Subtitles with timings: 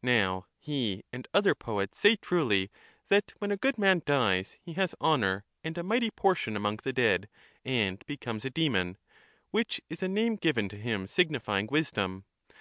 [0.00, 2.70] Now he and other poets say truly,
[3.08, 6.92] that when a good man dies he has honour and a mighty portion among the
[6.92, 7.28] dead,
[7.64, 8.96] and becomes a demon;
[9.50, 12.26] which is a name given to him signifying wisdom.